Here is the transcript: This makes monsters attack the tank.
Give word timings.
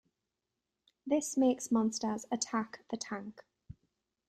This 1.05 1.37
makes 1.37 1.69
monsters 1.69 2.25
attack 2.31 2.83
the 2.89 2.97
tank. 2.97 3.43